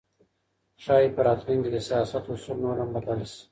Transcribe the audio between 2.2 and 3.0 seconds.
اصول نور هم